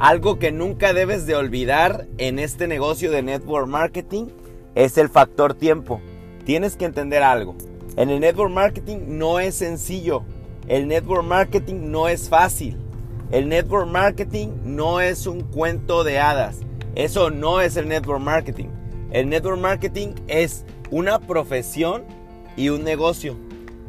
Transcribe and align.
Algo 0.00 0.40
que 0.40 0.50
nunca 0.50 0.92
debes 0.92 1.24
de 1.24 1.36
olvidar 1.36 2.08
en 2.18 2.40
este 2.40 2.66
negocio 2.66 3.12
de 3.12 3.22
network 3.22 3.68
marketing 3.68 4.26
es 4.74 4.98
el 4.98 5.08
factor 5.08 5.54
tiempo. 5.54 6.00
Tienes 6.44 6.76
que 6.76 6.84
entender 6.84 7.22
algo. 7.22 7.54
En 7.96 8.10
el 8.10 8.18
network 8.18 8.52
marketing 8.52 8.98
no 9.06 9.38
es 9.38 9.54
sencillo. 9.54 10.24
El 10.66 10.88
network 10.88 11.24
marketing 11.24 11.92
no 11.92 12.08
es 12.08 12.28
fácil. 12.28 12.76
El 13.30 13.48
network 13.48 13.88
marketing 13.88 14.48
no 14.64 15.00
es 15.00 15.28
un 15.28 15.42
cuento 15.42 16.02
de 16.02 16.18
hadas. 16.18 16.58
Eso 16.96 17.30
no 17.30 17.60
es 17.60 17.76
el 17.76 17.86
network 17.86 18.20
marketing. 18.20 18.70
El 19.12 19.28
network 19.28 19.60
marketing 19.60 20.08
es 20.26 20.64
una 20.90 21.20
profesión 21.20 22.02
y 22.56 22.70
un 22.70 22.82
negocio. 22.82 23.36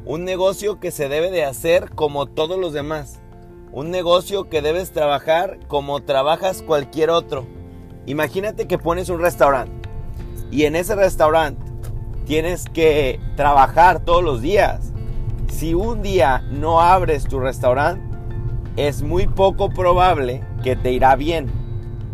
Un 0.06 0.24
negocio 0.24 0.80
que 0.80 0.92
se 0.92 1.10
debe 1.10 1.32
de 1.32 1.46
hacer 1.46 1.90
como 1.90 2.28
todos 2.28 2.60
los 2.60 2.74
demás. 2.74 3.20
Un 3.76 3.92
negocio 3.92 4.48
que 4.48 4.62
debes 4.62 4.94
trabajar 4.94 5.60
como 5.68 6.02
trabajas 6.02 6.62
cualquier 6.62 7.10
otro. 7.10 7.46
Imagínate 8.06 8.68
que 8.68 8.78
pones 8.78 9.10
un 9.10 9.20
restaurante 9.20 9.90
y 10.50 10.64
en 10.64 10.78
ese 10.78 10.96
restaurante 10.96 11.62
tienes 12.26 12.64
que 12.70 13.20
trabajar 13.36 14.00
todos 14.00 14.24
los 14.24 14.42
días. 14.42 14.94
Si 15.52 15.74
un 15.74 16.02
día 16.02 16.42
no 16.52 16.80
abres 16.80 17.26
tu 17.26 17.42
restaurante, 17.42 18.18
es 18.78 19.02
muy 19.02 19.28
poco 19.28 19.70
probable 19.70 20.42
que 20.64 20.78
te 20.78 20.94
irá 20.94 21.18
bien. 21.18 21.52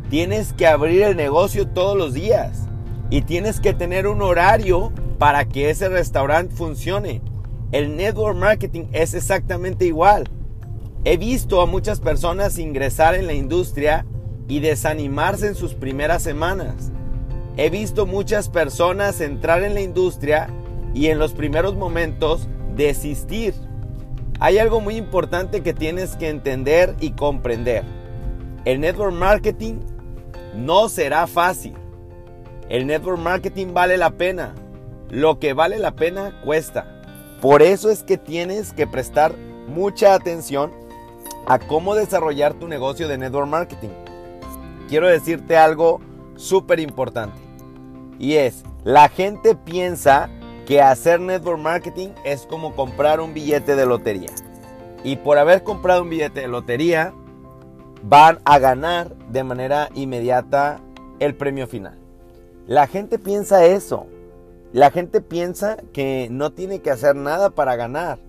Tienes 0.09 0.53
que 0.53 0.65
abrir 0.65 1.03
el 1.03 1.15
negocio 1.15 1.67
todos 1.67 1.95
los 1.95 2.15
días 2.15 2.63
y 3.11 3.21
tienes 3.21 3.59
que 3.59 3.75
tener 3.75 4.07
un 4.07 4.23
horario 4.23 4.91
para 5.19 5.45
que 5.45 5.69
ese 5.69 5.89
restaurante 5.89 6.55
funcione. 6.55 7.21
El 7.71 7.95
network 7.97 8.35
marketing 8.35 8.85
es 8.93 9.13
exactamente 9.13 9.85
igual. 9.85 10.27
He 11.03 11.17
visto 11.17 11.61
a 11.61 11.65
muchas 11.65 11.99
personas 11.99 12.59
ingresar 12.59 13.15
en 13.15 13.25
la 13.25 13.33
industria 13.33 14.05
y 14.47 14.59
desanimarse 14.59 15.47
en 15.47 15.55
sus 15.55 15.73
primeras 15.73 16.21
semanas. 16.21 16.91
He 17.57 17.71
visto 17.71 18.05
muchas 18.05 18.49
personas 18.49 19.19
entrar 19.19 19.63
en 19.63 19.73
la 19.73 19.81
industria 19.81 20.49
y 20.93 21.07
en 21.07 21.17
los 21.17 21.33
primeros 21.33 21.73
momentos 21.73 22.47
desistir. 22.75 23.55
Hay 24.39 24.59
algo 24.59 24.79
muy 24.79 24.95
importante 24.95 25.61
que 25.61 25.73
tienes 25.73 26.15
que 26.17 26.29
entender 26.29 26.95
y 26.99 27.11
comprender. 27.13 27.83
El 28.63 28.79
network 28.79 29.13
marketing 29.13 29.79
no 30.55 30.87
será 30.87 31.25
fácil. 31.25 31.73
El 32.69 32.85
network 32.85 33.17
marketing 33.19 33.73
vale 33.73 33.97
la 33.97 34.11
pena. 34.11 34.53
Lo 35.09 35.39
que 35.39 35.53
vale 35.53 35.79
la 35.79 35.95
pena 35.95 36.39
cuesta. 36.45 37.01
Por 37.41 37.63
eso 37.63 37.89
es 37.89 38.03
que 38.03 38.17
tienes 38.17 38.71
que 38.71 38.85
prestar 38.85 39.33
mucha 39.67 40.13
atención 40.13 40.80
a 41.51 41.59
cómo 41.59 41.95
desarrollar 41.95 42.53
tu 42.53 42.69
negocio 42.69 43.09
de 43.09 43.17
network 43.17 43.49
marketing. 43.49 43.89
Quiero 44.87 45.09
decirte 45.09 45.57
algo 45.57 45.99
súper 46.37 46.79
importante. 46.79 47.37
Y 48.19 48.35
es, 48.35 48.63
la 48.85 49.09
gente 49.09 49.55
piensa 49.55 50.29
que 50.65 50.81
hacer 50.81 51.19
network 51.19 51.59
marketing 51.59 52.11
es 52.23 52.45
como 52.45 52.73
comprar 52.73 53.19
un 53.19 53.33
billete 53.33 53.75
de 53.75 53.85
lotería. 53.85 54.29
Y 55.03 55.17
por 55.17 55.37
haber 55.37 55.63
comprado 55.63 56.03
un 56.03 56.09
billete 56.09 56.39
de 56.39 56.47
lotería, 56.47 57.13
van 58.01 58.39
a 58.45 58.57
ganar 58.57 59.13
de 59.27 59.43
manera 59.43 59.89
inmediata 59.93 60.79
el 61.19 61.35
premio 61.35 61.67
final. 61.67 61.97
La 62.65 62.87
gente 62.87 63.19
piensa 63.19 63.65
eso. 63.65 64.07
La 64.71 64.89
gente 64.89 65.19
piensa 65.19 65.75
que 65.91 66.29
no 66.31 66.53
tiene 66.53 66.79
que 66.79 66.91
hacer 66.91 67.17
nada 67.17 67.49
para 67.49 67.75
ganar. 67.75 68.19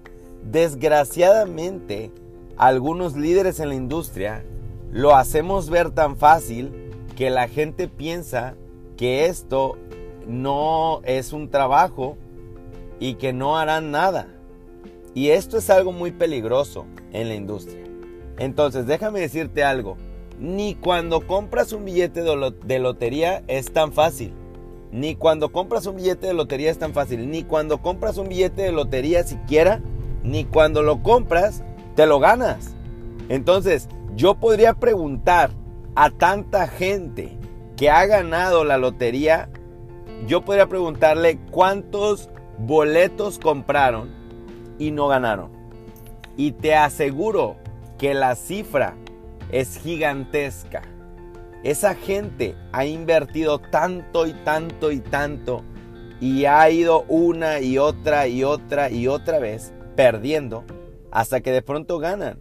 Desgraciadamente, 0.42 2.10
algunos 2.56 3.16
líderes 3.16 3.60
en 3.60 3.68
la 3.68 3.74
industria 3.74 4.44
lo 4.90 5.16
hacemos 5.16 5.70
ver 5.70 5.90
tan 5.90 6.16
fácil 6.16 6.72
que 7.16 7.30
la 7.30 7.48
gente 7.48 7.88
piensa 7.88 8.54
que 8.96 9.26
esto 9.26 9.76
no 10.26 11.00
es 11.04 11.32
un 11.32 11.50
trabajo 11.50 12.16
y 13.00 13.14
que 13.14 13.32
no 13.32 13.58
harán 13.58 13.90
nada. 13.90 14.28
Y 15.14 15.28
esto 15.28 15.58
es 15.58 15.70
algo 15.70 15.92
muy 15.92 16.12
peligroso 16.12 16.86
en 17.12 17.28
la 17.28 17.34
industria. 17.34 17.84
Entonces, 18.38 18.86
déjame 18.86 19.20
decirte 19.20 19.64
algo. 19.64 19.96
Ni 20.38 20.74
cuando 20.74 21.26
compras 21.26 21.72
un 21.72 21.84
billete 21.84 22.22
de 22.22 22.78
lotería 22.78 23.42
es 23.46 23.72
tan 23.72 23.92
fácil. 23.92 24.32
Ni 24.90 25.14
cuando 25.14 25.52
compras 25.52 25.86
un 25.86 25.96
billete 25.96 26.26
de 26.26 26.34
lotería 26.34 26.70
es 26.70 26.78
tan 26.78 26.92
fácil. 26.92 27.30
Ni 27.30 27.44
cuando 27.44 27.82
compras 27.82 28.16
un 28.18 28.28
billete 28.28 28.62
de 28.62 28.72
lotería 28.72 29.22
siquiera. 29.24 29.82
Ni 30.22 30.44
cuando 30.44 30.82
lo 30.82 31.02
compras, 31.02 31.62
te 31.94 32.06
lo 32.06 32.20
ganas. 32.20 32.74
Entonces, 33.28 33.88
yo 34.14 34.34
podría 34.34 34.74
preguntar 34.74 35.50
a 35.94 36.10
tanta 36.10 36.66
gente 36.68 37.36
que 37.76 37.90
ha 37.90 38.06
ganado 38.06 38.64
la 38.64 38.78
lotería, 38.78 39.48
yo 40.26 40.42
podría 40.42 40.66
preguntarle 40.68 41.38
cuántos 41.50 42.28
boletos 42.58 43.38
compraron 43.38 44.10
y 44.78 44.90
no 44.90 45.08
ganaron. 45.08 45.50
Y 46.36 46.52
te 46.52 46.74
aseguro 46.74 47.56
que 47.98 48.14
la 48.14 48.34
cifra 48.34 48.94
es 49.50 49.78
gigantesca. 49.78 50.82
Esa 51.62 51.94
gente 51.94 52.56
ha 52.72 52.84
invertido 52.84 53.58
tanto 53.58 54.26
y 54.26 54.32
tanto 54.32 54.90
y 54.90 55.00
tanto 55.00 55.62
y 56.20 56.44
ha 56.44 56.68
ido 56.70 57.04
una 57.08 57.60
y 57.60 57.78
otra 57.78 58.28
y 58.28 58.44
otra 58.44 58.90
y 58.90 59.08
otra 59.08 59.38
vez 59.38 59.72
perdiendo 59.96 60.64
hasta 61.12 61.40
que 61.40 61.52
de 61.52 61.62
pronto 61.62 61.98
ganan. 61.98 62.40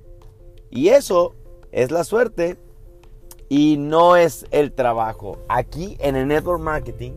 Y 0.72 0.90
eso 0.90 1.36
es 1.72 1.92
la 1.92 2.04
suerte 2.04 2.58
y 3.50 3.78
no 3.78 4.16
es 4.16 4.46
el 4.52 4.72
trabajo. 4.72 5.38
Aquí 5.50 5.98
en 6.00 6.16
el 6.16 6.28
network 6.28 6.62
marketing 6.62 7.12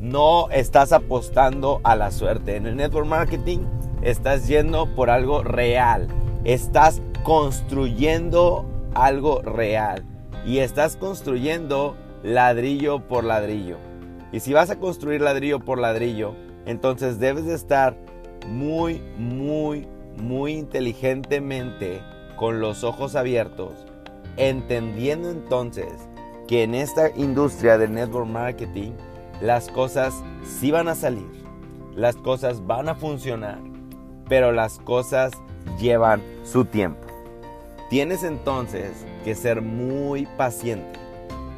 no 0.00 0.48
estás 0.50 0.92
apostando 0.92 1.80
a 1.84 1.96
la 1.96 2.10
suerte. 2.10 2.56
En 2.56 2.66
el 2.66 2.76
network 2.76 3.06
marketing 3.06 3.58
estás 4.02 4.46
yendo 4.46 4.86
por 4.94 5.10
algo 5.10 5.42
real. 5.42 6.08
Estás 6.44 7.02
construyendo 7.24 8.64
algo 8.94 9.42
real. 9.42 10.04
Y 10.46 10.58
estás 10.58 10.96
construyendo 10.96 11.96
ladrillo 12.22 13.06
por 13.06 13.24
ladrillo. 13.24 13.78
Y 14.32 14.40
si 14.40 14.52
vas 14.52 14.70
a 14.70 14.78
construir 14.78 15.20
ladrillo 15.20 15.60
por 15.60 15.78
ladrillo, 15.78 16.34
entonces 16.64 17.18
debes 17.18 17.44
de 17.44 17.54
estar 17.54 17.96
muy, 18.46 19.02
muy, 19.18 19.86
muy 20.16 20.54
inteligentemente 20.54 22.02
con 22.36 22.60
los 22.60 22.84
ojos 22.84 23.14
abiertos, 23.14 23.72
entendiendo 24.36 25.30
entonces 25.30 25.92
que 26.48 26.62
en 26.62 26.74
esta 26.74 27.10
industria 27.16 27.78
del 27.78 27.92
network 27.94 28.26
marketing 28.26 28.92
las 29.40 29.68
cosas 29.68 30.22
sí 30.42 30.70
van 30.70 30.88
a 30.88 30.94
salir, 30.94 31.30
las 31.94 32.16
cosas 32.16 32.66
van 32.66 32.88
a 32.88 32.94
funcionar, 32.94 33.58
pero 34.28 34.52
las 34.52 34.78
cosas 34.78 35.32
llevan 35.78 36.22
su 36.44 36.64
tiempo. 36.64 37.06
Tienes 37.90 38.24
entonces 38.24 39.04
que 39.24 39.34
ser 39.34 39.60
muy 39.60 40.26
paciente 40.36 40.98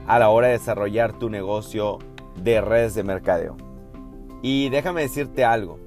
a 0.07 0.19
la 0.19 0.31
hora 0.31 0.49
de 0.49 0.55
desarrollar 0.55 1.13
tu 1.19 1.31
negocio 1.31 1.99
de 2.43 2.61
redes 2.61 2.95
de 2.95 3.05
mercadeo. 3.05 3.57
Y 4.43 4.69
déjame 4.69 5.03
decirte 5.03 5.45
algo, 5.45 5.79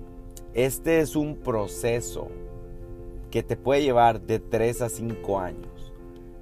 este 0.53 1.01
es 1.01 1.15
un 1.15 1.35
proceso 1.35 2.29
que 3.31 3.43
te 3.43 3.55
puede 3.55 3.83
llevar 3.83 4.21
de 4.21 4.39
3 4.39 4.81
a 4.81 4.89
5 4.89 5.39
años. 5.39 5.93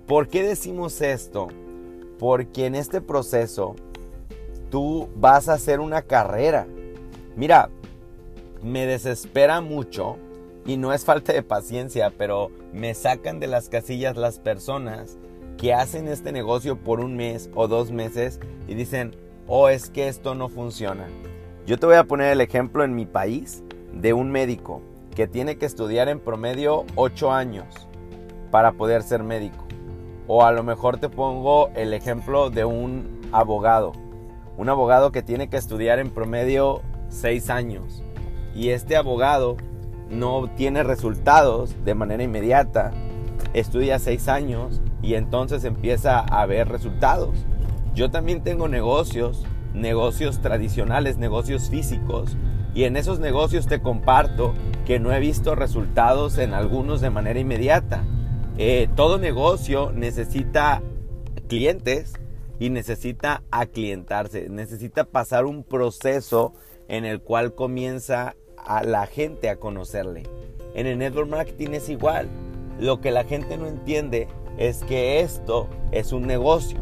¿Por 0.07 0.27
qué 0.27 0.43
decimos 0.43 1.01
esto? 1.01 1.47
Porque 2.19 2.65
en 2.65 2.75
este 2.75 3.01
proceso 3.01 3.75
tú 4.69 5.09
vas 5.15 5.49
a 5.49 5.53
hacer 5.53 5.79
una 5.79 6.03
carrera. 6.03 6.67
Mira, 7.35 7.69
me 8.61 8.85
desespera 8.85 9.61
mucho 9.61 10.17
y 10.65 10.77
no 10.77 10.93
es 10.93 11.05
falta 11.05 11.33
de 11.33 11.43
paciencia, 11.43 12.11
pero 12.17 12.51
me 12.73 12.93
sacan 12.93 13.39
de 13.39 13.47
las 13.47 13.69
casillas 13.69 14.17
las 14.17 14.39
personas 14.39 15.17
que 15.57 15.73
hacen 15.73 16.07
este 16.07 16.31
negocio 16.31 16.77
por 16.77 16.99
un 16.99 17.15
mes 17.15 17.49
o 17.55 17.67
dos 17.67 17.91
meses 17.91 18.39
y 18.67 18.73
dicen, 18.73 19.15
oh, 19.47 19.69
es 19.69 19.89
que 19.89 20.07
esto 20.07 20.35
no 20.35 20.49
funciona. 20.49 21.07
Yo 21.65 21.77
te 21.79 21.85
voy 21.85 21.95
a 21.95 22.03
poner 22.03 22.31
el 22.31 22.41
ejemplo 22.41 22.83
en 22.83 22.95
mi 22.95 23.05
país 23.05 23.63
de 23.93 24.13
un 24.13 24.31
médico 24.31 24.81
que 25.15 25.27
tiene 25.27 25.57
que 25.57 25.65
estudiar 25.65 26.09
en 26.09 26.19
promedio 26.19 26.85
8 26.95 27.31
años 27.31 27.65
para 28.51 28.73
poder 28.73 29.01
ser 29.01 29.23
médico. 29.23 29.65
O 30.27 30.43
a 30.43 30.51
lo 30.51 30.61
mejor 30.61 30.97
te 30.97 31.09
pongo 31.09 31.69
el 31.69 31.93
ejemplo 31.93 32.49
de 32.49 32.65
un 32.65 33.21
abogado. 33.31 33.93
Un 34.57 34.69
abogado 34.69 35.11
que 35.11 35.23
tiene 35.23 35.49
que 35.49 35.57
estudiar 35.57 35.99
en 35.99 36.09
promedio 36.09 36.81
6 37.09 37.49
años. 37.49 38.03
Y 38.53 38.69
este 38.69 38.97
abogado 38.97 39.55
no 40.09 40.49
tiene 40.55 40.83
resultados 40.83 41.75
de 41.85 41.95
manera 41.95 42.23
inmediata. 42.23 42.91
Estudia 43.53 43.99
6 43.99 44.27
años 44.27 44.81
y 45.01 45.13
entonces 45.13 45.63
empieza 45.63 46.19
a 46.19 46.45
ver 46.45 46.67
resultados. 46.67 47.45
Yo 47.93 48.11
también 48.11 48.43
tengo 48.43 48.67
negocios, 48.67 49.45
negocios 49.73 50.41
tradicionales, 50.41 51.17
negocios 51.17 51.69
físicos, 51.69 52.35
y 52.75 52.83
en 52.83 52.97
esos 52.97 53.19
negocios 53.19 53.67
te 53.67 53.81
comparto 53.81 54.53
que 54.85 54.99
no 54.99 55.13
he 55.13 55.19
visto 55.19 55.55
resultados 55.55 56.37
en 56.37 56.53
algunos 56.53 56.99
de 56.99 57.09
manera 57.09 57.39
inmediata. 57.39 58.03
Eh, 58.57 58.89
todo 58.95 59.17
negocio 59.17 59.91
necesita 59.93 60.83
clientes 61.47 62.13
y 62.59 62.69
necesita 62.69 63.43
aclientarse, 63.49 64.49
necesita 64.49 65.05
pasar 65.05 65.45
un 65.45 65.63
proceso 65.63 66.53
en 66.89 67.05
el 67.05 67.21
cual 67.21 67.55
comienza 67.55 68.35
a 68.57 68.83
la 68.83 69.07
gente 69.07 69.49
a 69.49 69.55
conocerle. 69.55 70.23
En 70.73 70.85
el 70.85 70.97
network 70.97 71.29
marketing 71.29 71.69
es 71.71 71.89
igual. 71.89 72.27
Lo 72.79 72.99
que 72.99 73.11
la 73.11 73.23
gente 73.23 73.57
no 73.57 73.67
entiende 73.67 74.27
es 74.57 74.83
que 74.83 75.21
esto 75.21 75.69
es 75.91 76.11
un 76.11 76.27
negocio, 76.27 76.79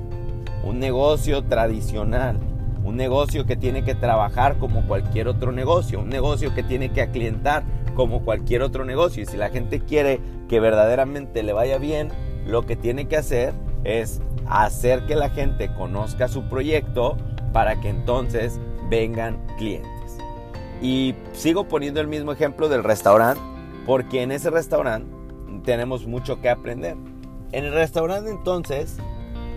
un 0.63 0.79
negocio 0.79 1.43
tradicional, 1.43 2.39
un 2.83 2.97
negocio 2.97 3.45
que 3.45 3.55
tiene 3.55 3.83
que 3.83 3.95
trabajar 3.95 4.57
como 4.57 4.85
cualquier 4.87 5.27
otro 5.27 5.51
negocio, 5.51 6.01
un 6.01 6.09
negocio 6.09 6.53
que 6.53 6.63
tiene 6.63 6.91
que 6.91 7.01
aclientar 7.01 7.63
como 7.95 8.23
cualquier 8.23 8.61
otro 8.61 8.85
negocio. 8.85 9.23
Y 9.23 9.25
si 9.25 9.37
la 9.37 9.49
gente 9.49 9.79
quiere 9.79 10.19
que 10.49 10.59
verdaderamente 10.59 11.43
le 11.43 11.53
vaya 11.53 11.77
bien, 11.77 12.09
lo 12.45 12.65
que 12.65 12.75
tiene 12.75 13.07
que 13.07 13.17
hacer 13.17 13.53
es 13.83 14.21
hacer 14.47 15.05
que 15.05 15.15
la 15.15 15.29
gente 15.29 15.73
conozca 15.73 16.27
su 16.27 16.43
proyecto 16.43 17.17
para 17.53 17.79
que 17.79 17.89
entonces 17.89 18.59
vengan 18.89 19.39
clientes. 19.57 20.17
Y 20.81 21.15
sigo 21.31 21.67
poniendo 21.67 22.01
el 22.01 22.07
mismo 22.07 22.33
ejemplo 22.33 22.67
del 22.67 22.83
restaurante, 22.83 23.41
porque 23.85 24.21
en 24.21 24.31
ese 24.31 24.49
restaurante 24.49 25.09
tenemos 25.63 26.05
mucho 26.05 26.41
que 26.41 26.49
aprender. 26.49 26.97
En 27.51 27.65
el 27.65 27.73
restaurante 27.73 28.31
entonces 28.31 28.97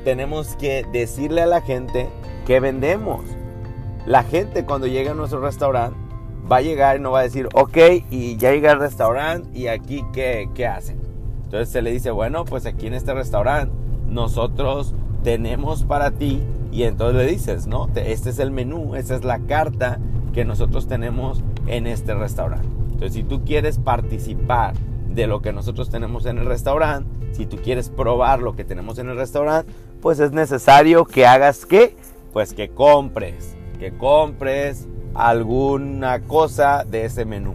tenemos 0.06 0.54
que 0.54 0.86
decirle 0.92 1.42
a 1.42 1.46
la 1.46 1.62
gente 1.62 2.08
que 2.46 2.60
vendemos. 2.60 3.24
La 4.06 4.22
gente 4.22 4.64
cuando 4.64 4.86
llega 4.86 5.10
a 5.10 5.14
nuestro 5.14 5.40
restaurante 5.40 5.98
va 6.48 6.58
a 6.58 6.60
llegar 6.60 6.96
y 6.96 7.00
no 7.00 7.10
va 7.10 7.18
a 7.18 7.22
decir, 7.24 7.48
ok, 7.54 7.76
y 8.08 8.36
ya 8.36 8.52
llega 8.52 8.70
al 8.70 8.78
restaurante 8.78 9.48
y 9.52 9.66
aquí 9.66 10.04
qué, 10.12 10.48
qué 10.54 10.68
hacen. 10.68 11.00
Entonces 11.42 11.70
se 11.70 11.82
le 11.82 11.90
dice, 11.90 12.12
bueno, 12.12 12.44
pues 12.44 12.66
aquí 12.66 12.86
en 12.86 12.94
este 12.94 13.14
restaurante 13.14 13.74
nosotros 14.06 14.94
tenemos 15.24 15.82
para 15.82 16.12
ti 16.12 16.40
y 16.70 16.84
entonces 16.84 17.16
le 17.16 17.28
dices, 17.28 17.66
¿no? 17.66 17.88
Este 17.96 18.30
es 18.30 18.38
el 18.38 18.52
menú, 18.52 18.94
esta 18.94 19.16
es 19.16 19.24
la 19.24 19.40
carta 19.40 19.98
que 20.32 20.44
nosotros 20.44 20.86
tenemos 20.86 21.42
en 21.66 21.88
este 21.88 22.14
restaurante. 22.14 22.68
Entonces 22.92 23.12
si 23.12 23.24
tú 23.24 23.42
quieres 23.44 23.78
participar 23.78 24.74
de 25.16 25.26
lo 25.26 25.40
que 25.40 25.52
nosotros 25.52 25.88
tenemos 25.90 26.26
en 26.26 26.38
el 26.38 26.44
restaurante, 26.44 27.08
si 27.32 27.46
tú 27.46 27.56
quieres 27.56 27.88
probar 27.88 28.40
lo 28.40 28.54
que 28.54 28.64
tenemos 28.64 28.98
en 28.98 29.08
el 29.08 29.16
restaurante, 29.16 29.72
pues 30.02 30.20
es 30.20 30.32
necesario 30.32 31.06
que 31.06 31.26
hagas 31.26 31.64
qué? 31.64 31.96
Pues 32.34 32.52
que 32.52 32.68
compres, 32.68 33.56
que 33.80 33.96
compres 33.96 34.86
alguna 35.14 36.20
cosa 36.20 36.84
de 36.84 37.06
ese 37.06 37.24
menú. 37.24 37.54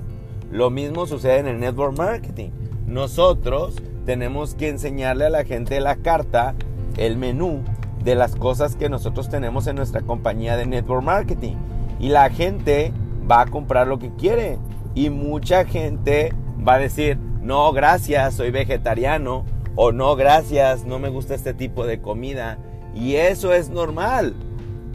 Lo 0.52 0.72
mismo 0.72 1.06
sucede 1.06 1.38
en 1.38 1.48
el 1.48 1.60
network 1.60 1.96
marketing. 1.96 2.50
Nosotros 2.88 3.75
tenemos 4.07 4.56
que 4.56 4.68
enseñarle 4.68 5.28
a 5.28 5.30
la 5.30 5.46
gente 5.46 5.80
la 5.80 5.98
carta, 5.98 6.56
el 6.98 7.16
menú 7.16 7.62
de 8.04 8.16
las 8.16 8.36
cosas 8.36 8.75
que 8.75 8.90
nosotros 8.90 9.30
tenemos 9.30 9.68
en 9.68 9.75
nuestra 9.75 10.02
compañía 10.02 10.57
de 10.57 10.66
network 10.66 11.04
marketing. 11.04 11.56
Y 12.00 12.10
la 12.10 12.31
gente 12.31 12.92
va 13.30 13.42
a 13.42 13.46
comprar 13.46 13.88
lo 13.88 14.00
que 14.00 14.10
quiere. 14.16 14.57
Y 14.96 15.12
mucha 15.12 15.64
gente 15.64 16.34
va 16.68 16.74
a 16.74 16.80
decir, 16.80 17.19
no, 17.42 17.74
gracias, 17.74 18.36
soy 18.36 18.52
vegetariano. 18.52 19.46
O 19.76 19.92
no, 19.92 20.16
gracias, 20.16 20.86
no 20.86 21.00
me 21.00 21.10
gusta 21.10 21.34
este 21.34 21.54
tipo 21.54 21.86
de 21.86 22.02
comida. 22.02 22.60
Y 22.94 23.16
eso 23.16 23.54
es 23.54 23.70
normal. 23.70 24.36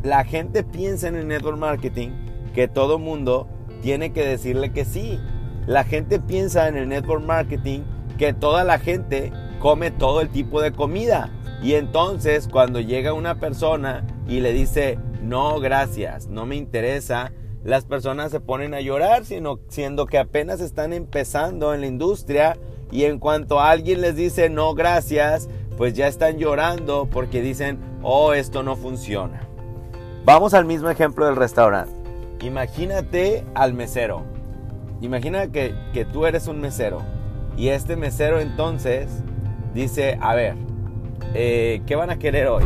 La 0.03 0.25
gente 0.25 0.63
piensa 0.63 1.09
en 1.09 1.17
el 1.17 1.27
network 1.27 1.59
marketing 1.59 2.11
que 2.55 2.69
todo 2.69 2.99
mundo 2.99 3.49
tiene 3.83 4.13
que 4.13 4.25
decirle 4.25 4.73
que 4.73 4.85
sí. 4.85 5.19
La 5.67 5.83
gente 5.83 6.21
piensa 6.21 6.69
en 6.69 6.77
el 6.77 6.89
network 6.89 7.25
marketing 7.25 7.81
que 8.17 8.33
toda 8.33 8.65
la 8.65 8.79
gente 8.79 9.33
come 9.59 9.91
todo 9.91 10.21
el 10.21 10.29
tipo 10.29 10.61
de 10.61 10.73
comida. 10.73 11.31
Y 11.63 11.75
entonces 11.75 12.49
cuando 12.51 12.81
llega 12.81 13.13
una 13.13 13.41
persona 13.41 14.07
y 14.29 14.41
le 14.41 14.53
dice, 14.53 14.99
no, 15.23 15.59
gracias, 15.59 16.29
no 16.29 16.47
me 16.47 16.55
interesa, 16.55 17.33
las 17.67 17.85
personas 17.85 18.31
se 18.31 18.39
ponen 18.39 18.75
a 18.75 18.81
llorar, 18.81 19.25
siendo 19.25 20.07
que 20.07 20.19
apenas 20.19 20.61
están 20.61 20.93
empezando 20.93 21.75
en 21.75 21.81
la 21.81 21.89
industria 21.89 22.57
y 22.93 23.05
en 23.05 23.19
cuanto 23.19 23.61
alguien 23.61 24.03
les 24.03 24.15
dice, 24.15 24.49
no, 24.49 24.73
gracias, 24.75 25.49
pues 25.77 25.93
ya 25.95 26.07
están 26.07 26.39
llorando 26.39 27.09
porque 27.11 27.43
dicen, 27.43 27.81
oh, 28.05 28.35
esto 28.35 28.63
no 28.63 28.77
funciona. 28.77 29.49
Vamos 30.25 30.55
al 30.55 30.65
mismo 30.65 30.91
ejemplo 30.91 31.27
del 31.27 31.35
restaurante. 31.35 31.93
Imagínate 32.41 33.45
al 33.55 33.75
mesero. 33.75 34.23
Imagina 35.01 35.49
que, 35.49 35.75
que 35.93 36.05
tú 36.05 36.25
eres 36.25 36.47
un 36.47 36.61
mesero 36.61 37.03
y 37.57 37.71
este 37.71 37.97
mesero 37.97 38.39
entonces 38.39 39.09
dice, 39.75 40.19
a 40.21 40.37
ver, 40.37 40.55
eh, 41.35 41.83
¿qué 41.85 41.97
van 41.97 42.11
a 42.11 42.19
querer 42.21 42.47
hoy? 42.47 42.65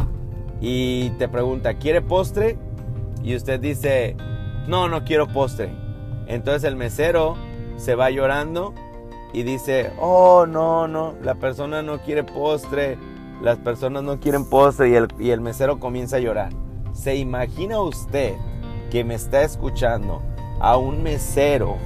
Y 0.61 1.09
te 1.19 1.27
pregunta, 1.27 1.79
¿quiere 1.79 2.03
postre? 2.03 2.59
Y 3.23 3.35
usted 3.35 3.61
dice, 3.61 4.17
no, 4.67 4.89
no 4.89 5.05
quiero 5.05 5.27
postre. 5.27 5.71
Entonces 6.27 6.65
el 6.65 6.77
mesero 6.77 7.37
se 7.77 7.95
va 7.95 8.11
llorando 8.11 8.75
y 9.33 9.43
dice, 9.43 9.93
oh, 10.01 10.47
no, 10.47 10.89
no, 10.89 11.15
la 11.23 11.35
persona 11.37 11.83
no 11.83 11.99
quiere 12.01 12.25
postre, 12.25 12.99
las 13.43 13.59
personas 13.59 14.03
no 14.03 14.21
quieren 14.21 14.49
postre 14.49 14.91
y 14.91 14.95
el, 14.95 15.09
y 15.19 15.31
el 15.31 15.41
mesero 15.41 15.79
comienza 15.79 16.17
a 16.17 16.21
llorar. 16.21 16.53
¿Se 16.93 17.17
imagina 17.17 17.81
usted 17.81 18.35
que 18.91 19.05
me 19.05 19.15
está 19.15 19.43
escuchando 19.43 20.21
a 20.61 20.77
un 20.77 21.03
mesero 21.03 21.77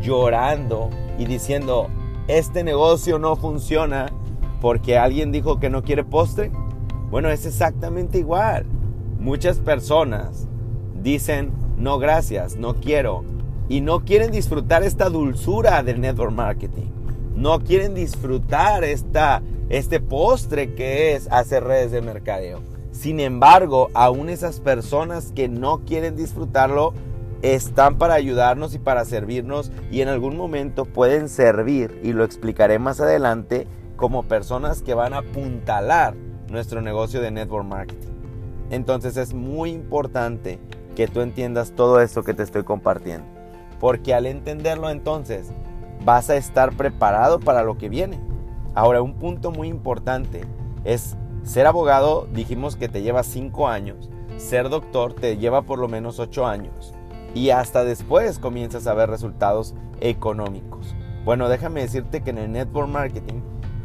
llorando 0.00 0.90
y 1.18 1.26
diciendo, 1.26 1.88
este 2.28 2.64
negocio 2.64 3.18
no 3.18 3.36
funciona 3.36 4.06
porque 4.60 4.96
alguien 4.96 5.32
dijo 5.32 5.58
que 5.58 5.70
no 5.70 5.82
quiere 5.82 6.04
postre? 6.04 6.50
Bueno, 7.10 7.28
es 7.28 7.44
exactamente 7.44 8.18
igual. 8.18 8.64
Muchas 9.18 9.58
personas 9.58 10.48
dicen, 11.02 11.52
no 11.82 11.98
gracias, 11.98 12.56
no 12.56 12.76
quiero. 12.76 13.24
Y 13.68 13.80
no 13.80 14.04
quieren 14.04 14.30
disfrutar 14.30 14.82
esta 14.82 15.08
dulzura 15.08 15.82
del 15.82 16.00
network 16.00 16.32
marketing. 16.32 16.86
No 17.34 17.60
quieren 17.60 17.94
disfrutar 17.94 18.84
esta, 18.84 19.42
este 19.68 19.98
postre 19.98 20.74
que 20.74 21.14
es 21.14 21.26
hacer 21.30 21.64
redes 21.64 21.90
de 21.90 22.00
mercadeo. 22.00 22.60
Sin 22.92 23.18
embargo, 23.18 23.90
aún 23.94 24.28
esas 24.28 24.60
personas 24.60 25.32
que 25.32 25.48
no 25.48 25.80
quieren 25.80 26.16
disfrutarlo, 26.16 26.94
están 27.40 27.98
para 27.98 28.14
ayudarnos 28.14 28.72
y 28.74 28.78
para 28.78 29.04
servirnos 29.04 29.72
y 29.90 30.00
en 30.00 30.08
algún 30.08 30.36
momento 30.36 30.84
pueden 30.84 31.28
servir, 31.28 31.98
y 32.04 32.12
lo 32.12 32.22
explicaré 32.22 32.78
más 32.78 33.00
adelante, 33.00 33.66
como 33.96 34.22
personas 34.22 34.82
que 34.82 34.94
van 34.94 35.14
a 35.14 35.18
apuntalar 35.18 36.14
nuestro 36.48 36.82
negocio 36.82 37.20
de 37.20 37.32
network 37.32 37.66
marketing. 37.66 38.12
Entonces 38.70 39.16
es 39.16 39.34
muy 39.34 39.70
importante 39.70 40.60
que 40.94 41.08
tú 41.08 41.20
entiendas 41.20 41.72
todo 41.72 42.00
esto 42.00 42.22
que 42.22 42.34
te 42.34 42.42
estoy 42.42 42.64
compartiendo, 42.64 43.26
porque 43.80 44.14
al 44.14 44.26
entenderlo 44.26 44.90
entonces 44.90 45.52
vas 46.04 46.30
a 46.30 46.36
estar 46.36 46.72
preparado 46.76 47.40
para 47.40 47.62
lo 47.62 47.78
que 47.78 47.88
viene. 47.88 48.20
Ahora, 48.74 49.02
un 49.02 49.14
punto 49.14 49.50
muy 49.50 49.68
importante 49.68 50.42
es 50.84 51.16
ser 51.42 51.66
abogado, 51.66 52.26
dijimos 52.32 52.76
que 52.76 52.88
te 52.88 53.02
lleva 53.02 53.22
5 53.22 53.68
años, 53.68 54.10
ser 54.36 54.68
doctor 54.68 55.14
te 55.14 55.36
lleva 55.36 55.62
por 55.62 55.78
lo 55.78 55.88
menos 55.88 56.18
8 56.18 56.46
años 56.46 56.94
y 57.34 57.50
hasta 57.50 57.84
después 57.84 58.38
comienzas 58.38 58.86
a 58.86 58.94
ver 58.94 59.10
resultados 59.10 59.74
económicos. 60.00 60.94
Bueno, 61.24 61.48
déjame 61.48 61.82
decirte 61.82 62.22
que 62.22 62.30
en 62.30 62.38
el 62.38 62.52
network 62.52 62.88
marketing 62.88 63.40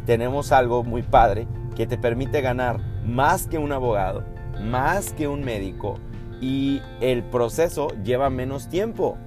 tenemos 0.06 0.52
algo 0.52 0.84
muy 0.84 1.04
padre 1.04 1.48
que 1.76 1.86
te 1.86 1.98
permite 1.98 2.42
ganar 2.42 2.80
más 3.06 3.48
que 3.48 3.58
un 3.58 3.72
abogado, 3.72 4.24
más 4.62 5.14
que 5.14 5.28
un 5.28 5.44
médico 5.44 6.00
y 6.41 6.82
el 7.01 7.24
proceso 7.24 7.88
lleva 8.03 8.29
menos 8.29 8.70
tiempo. 8.70 9.17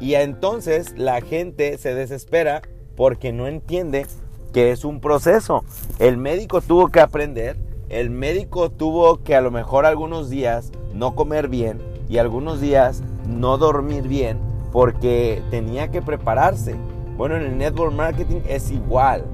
Y 0.00 0.14
entonces 0.14 0.94
la 0.96 1.20
gente 1.20 1.78
se 1.78 1.94
desespera 1.94 2.62
porque 2.96 3.32
no 3.32 3.46
entiende 3.46 4.06
que 4.52 4.70
es 4.70 4.84
un 4.84 5.00
proceso. 5.00 5.64
El 5.98 6.16
médico 6.16 6.60
tuvo 6.60 6.88
que 6.88 7.00
aprender, 7.00 7.56
el 7.88 8.10
médico 8.10 8.70
tuvo 8.70 9.22
que 9.22 9.34
a 9.34 9.40
lo 9.40 9.50
mejor 9.50 9.86
algunos 9.86 10.28
días 10.28 10.72
no 10.94 11.14
comer 11.14 11.48
bien 11.48 11.80
y 12.08 12.18
algunos 12.18 12.60
días 12.60 13.02
no 13.26 13.58
dormir 13.58 14.08
bien 14.08 14.38
porque 14.72 15.42
tenía 15.50 15.90
que 15.90 16.02
prepararse. 16.02 16.74
Bueno, 17.16 17.36
en 17.36 17.42
el 17.42 17.58
network 17.58 17.92
marketing 17.92 18.40
es 18.48 18.70
igual. 18.70 19.24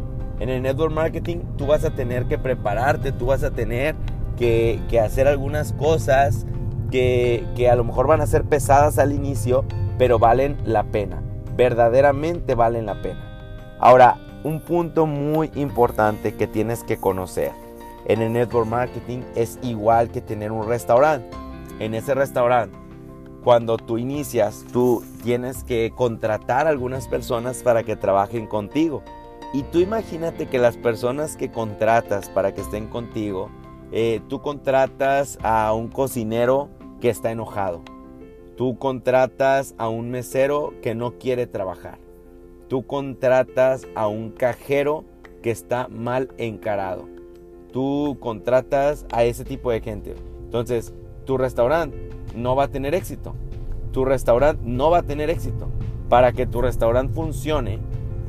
En 0.41 0.49
el 0.49 0.63
network 0.63 0.93
marketing 0.93 1.39
tú 1.57 1.67
vas 1.67 1.85
a 1.85 1.91
tener 1.91 2.27
que 2.27 2.39
prepararte, 2.39 3.13
tú 3.13 3.27
vas 3.27 3.43
a 3.43 3.51
tener 3.51 3.97
que, 4.37 5.01
hacer 5.03 5.27
algunas 5.27 5.73
cosas 5.73 6.47
que, 6.91 7.69
a 7.71 7.77
lo 7.77 7.85
mejor 7.85 8.07
van 8.07 8.21
a 8.21 8.27
ser 8.27 8.45
pesadas 8.45 8.99
al 8.99 9.13
inicio, 9.13 9.65
pero 9.99 10.19
valen 10.19 10.57
la 10.65 10.85
pena. 10.85 11.23
Verdaderamente 11.57 12.55
valen 12.55 12.87
la 12.87 13.01
pena. 13.03 13.77
Ahora, 13.79 14.19
un 14.45 14.61
punto 14.61 15.07
muy 15.07 15.51
importante 15.55 16.35
que 16.35 16.47
tienes 16.47 16.85
que 16.85 16.97
conocer 16.97 17.53
en 18.07 18.23
el 18.23 18.33
network 18.33 18.69
marketing 18.69 19.21
es 19.35 19.59
igual 19.63 20.11
que 20.11 20.21
tener 20.21 20.53
un 20.53 20.69
restaurante. 20.69 21.37
En 21.81 21.95
ese 21.95 22.15
restaurante 22.15 22.77
cuando 23.45 23.77
tú 23.77 23.99
inicias, 23.99 24.65
tú 24.73 25.03
tienes 25.23 25.65
que 25.65 25.93
contratar 25.95 26.67
a 26.67 26.71
algunas 26.71 27.09
personas 27.09 27.63
para 27.63 27.83
que 27.83 27.97
trabajen 27.97 28.47
contigo. 28.47 29.03
Y 29.55 29.63
tú 29.63 29.79
imagínate 29.79 30.47
que 30.47 30.59
las 30.59 30.77
personas 30.77 31.37
que 31.37 31.51
contratas 31.51 32.29
para 32.29 32.53
que 32.53 32.61
estén 32.61 32.89
contigo 32.89 33.49
eh, 33.91 34.21
tú 34.29 34.43
contratas 34.43 35.39
a 35.43 35.73
un 35.73 35.89
cocinero 35.89 36.69
que 37.01 37.11
está 37.11 37.31
enojado. 37.31 37.83
Tú 38.57 38.77
contratas 38.77 39.75
a 39.79 39.89
un 39.89 40.11
mesero 40.11 40.75
que 40.83 40.95
no 40.95 41.13
quiere 41.19 41.47
trabajar. 41.47 41.99
Tú 42.69 42.87
contratas 42.87 43.87
a 43.95 44.09
un 44.09 44.31
cajero 44.31 45.05
que 45.43 45.51
está 45.51 45.87
mal 45.89 46.31
encarado. 46.39 47.09
Tú 47.73 48.17
contratas 48.19 49.07
a 49.13 49.23
ese 49.25 49.45
tipo 49.45 49.71
de 49.71 49.81
gente. 49.81 50.17
Entonces, 50.45 50.93
tu 51.25 51.39
restaurante 51.39 52.11
no 52.35 52.57
va 52.57 52.65
a 52.65 52.69
tener 52.69 52.95
éxito. 52.95 53.35
Tu 53.93 54.05
restaurante 54.05 54.61
no 54.65 54.91
va 54.91 54.99
a 54.99 55.03
tener 55.03 55.31
éxito. 55.31 55.69
Para 56.09 56.33
que 56.33 56.47
tu 56.47 56.61
restaurante 56.61 57.15
funcione, 57.15 57.79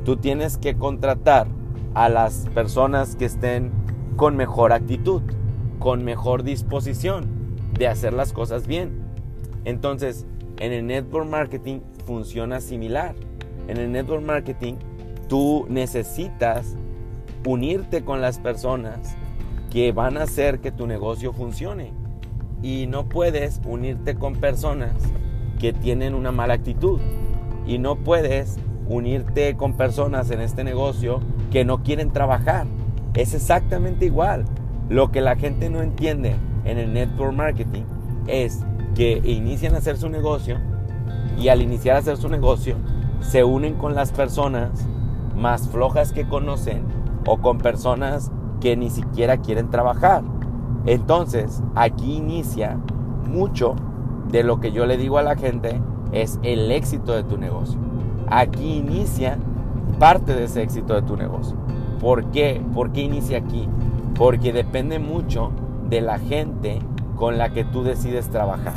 tú 0.04 0.16
tienes 0.16 0.58
que 0.58 0.76
contratar 0.76 1.48
a 1.94 2.08
las 2.08 2.48
personas 2.54 3.16
que 3.16 3.24
estén 3.24 3.72
con 4.16 4.36
mejor 4.36 4.72
actitud, 4.72 5.22
con 5.80 6.04
mejor 6.04 6.44
disposición 6.44 7.39
de 7.80 7.88
hacer 7.88 8.12
las 8.12 8.34
cosas 8.34 8.66
bien. 8.66 8.90
Entonces, 9.64 10.26
en 10.58 10.72
el 10.72 10.86
network 10.86 11.26
marketing 11.26 11.80
funciona 12.06 12.60
similar. 12.60 13.14
En 13.68 13.78
el 13.78 13.90
network 13.90 14.22
marketing 14.22 14.74
tú 15.28 15.64
necesitas 15.70 16.76
unirte 17.46 18.04
con 18.04 18.20
las 18.20 18.38
personas 18.38 19.16
que 19.70 19.92
van 19.92 20.18
a 20.18 20.24
hacer 20.24 20.60
que 20.60 20.70
tu 20.70 20.86
negocio 20.86 21.32
funcione. 21.32 21.92
Y 22.62 22.86
no 22.86 23.08
puedes 23.08 23.62
unirte 23.64 24.14
con 24.14 24.34
personas 24.34 24.92
que 25.58 25.72
tienen 25.72 26.14
una 26.14 26.32
mala 26.32 26.54
actitud. 26.54 27.00
Y 27.66 27.78
no 27.78 27.96
puedes 27.96 28.58
unirte 28.88 29.56
con 29.56 29.72
personas 29.72 30.30
en 30.30 30.42
este 30.42 30.64
negocio 30.64 31.20
que 31.50 31.64
no 31.64 31.82
quieren 31.82 32.12
trabajar. 32.12 32.66
Es 33.14 33.32
exactamente 33.32 34.04
igual. 34.04 34.44
Lo 34.90 35.10
que 35.10 35.22
la 35.22 35.36
gente 35.36 35.70
no 35.70 35.80
entiende 35.80 36.34
en 36.64 36.78
el 36.78 36.92
network 36.92 37.34
marketing 37.34 37.82
es 38.26 38.64
que 38.94 39.20
inician 39.24 39.74
a 39.74 39.78
hacer 39.78 39.96
su 39.96 40.08
negocio 40.08 40.58
y 41.38 41.48
al 41.48 41.62
iniciar 41.62 41.96
a 41.96 42.00
hacer 42.00 42.16
su 42.16 42.28
negocio 42.28 42.76
se 43.20 43.44
unen 43.44 43.74
con 43.74 43.94
las 43.94 44.12
personas 44.12 44.70
más 45.36 45.68
flojas 45.68 46.12
que 46.12 46.26
conocen 46.26 46.84
o 47.26 47.38
con 47.38 47.58
personas 47.58 48.30
que 48.60 48.76
ni 48.76 48.90
siquiera 48.90 49.38
quieren 49.38 49.70
trabajar. 49.70 50.22
Entonces, 50.86 51.62
aquí 51.74 52.16
inicia 52.16 52.78
mucho 53.28 53.74
de 54.30 54.42
lo 54.42 54.60
que 54.60 54.72
yo 54.72 54.86
le 54.86 54.96
digo 54.96 55.18
a 55.18 55.22
la 55.22 55.36
gente 55.36 55.80
es 56.12 56.38
el 56.42 56.70
éxito 56.70 57.12
de 57.12 57.24
tu 57.24 57.38
negocio. 57.38 57.78
Aquí 58.28 58.78
inicia 58.78 59.38
parte 59.98 60.34
de 60.34 60.44
ese 60.44 60.62
éxito 60.62 60.94
de 60.94 61.02
tu 61.02 61.16
negocio. 61.16 61.56
¿Por 62.00 62.26
qué? 62.26 62.62
¿Por 62.74 62.92
qué 62.92 63.02
inicia 63.02 63.38
aquí? 63.38 63.68
Porque 64.14 64.52
depende 64.52 64.98
mucho 64.98 65.50
de 65.90 66.00
la 66.00 66.18
gente 66.18 66.78
con 67.16 67.36
la 67.36 67.52
que 67.52 67.64
tú 67.64 67.82
decides 67.82 68.30
trabajar. 68.30 68.72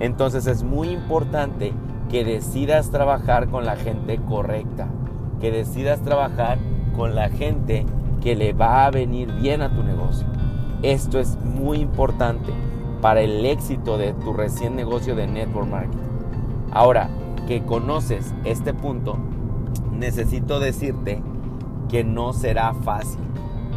Entonces 0.00 0.46
es 0.46 0.64
muy 0.64 0.88
importante 0.88 1.72
que 2.10 2.24
decidas 2.24 2.90
trabajar 2.90 3.48
con 3.48 3.64
la 3.64 3.76
gente 3.76 4.18
correcta, 4.18 4.88
que 5.40 5.50
decidas 5.50 6.02
trabajar 6.02 6.58
con 6.96 7.14
la 7.14 7.28
gente 7.30 7.86
que 8.20 8.34
le 8.34 8.52
va 8.52 8.86
a 8.86 8.90
venir 8.90 9.32
bien 9.40 9.62
a 9.62 9.70
tu 9.70 9.82
negocio. 9.82 10.26
Esto 10.82 11.18
es 11.18 11.36
muy 11.38 11.78
importante 11.78 12.52
para 13.00 13.20
el 13.20 13.44
éxito 13.46 13.96
de 13.96 14.12
tu 14.12 14.32
recién 14.32 14.74
negocio 14.74 15.14
de 15.14 15.26
network 15.26 15.68
marketing. 15.68 15.98
Ahora 16.72 17.08
que 17.46 17.64
conoces 17.64 18.34
este 18.44 18.74
punto, 18.74 19.16
necesito 19.92 20.60
decirte 20.60 21.22
que 21.88 22.04
no 22.04 22.32
será 22.32 22.74
fácil, 22.74 23.20